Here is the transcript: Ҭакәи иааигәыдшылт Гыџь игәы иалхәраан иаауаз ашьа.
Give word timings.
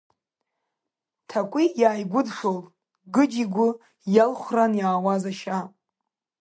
Ҭакәи 1.27 1.67
иааигәыдшылт 1.81 2.65
Гыџь 3.13 3.37
игәы 3.43 3.69
иалхәраан 4.15 4.73
иаауаз 4.79 5.23
ашьа. 5.31 5.59